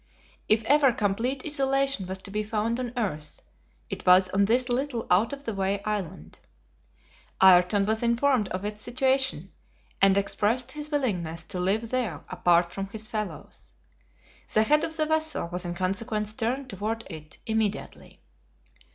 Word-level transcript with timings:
If 0.49 0.63
ever 0.63 0.91
complete 0.91 1.45
isolation 1.45 2.07
was 2.07 2.17
to 2.23 2.31
be 2.31 2.41
found 2.41 2.79
on 2.79 2.91
earth, 2.97 3.43
it 3.87 4.03
was 4.03 4.29
on 4.29 4.45
this 4.45 4.67
little 4.69 5.05
out 5.11 5.31
of 5.31 5.43
the 5.43 5.53
way 5.53 5.79
island. 5.83 6.39
Ayrton 7.39 7.85
was 7.85 8.01
informed 8.01 8.49
of 8.49 8.65
its 8.65 8.81
situation, 8.81 9.51
and 10.01 10.17
expressed 10.17 10.71
his 10.71 10.89
willingness 10.89 11.43
to 11.43 11.59
live 11.59 11.91
there 11.91 12.23
apart 12.29 12.73
from 12.73 12.87
his 12.87 13.05
fellows. 13.05 13.75
The 14.51 14.63
head 14.63 14.83
of 14.83 14.97
the 14.97 15.05
vessel 15.05 15.49
was 15.49 15.65
in 15.65 15.75
consequence 15.75 16.33
turned 16.33 16.71
toward 16.71 17.03
it 17.07 17.37
immediately. 17.45 18.23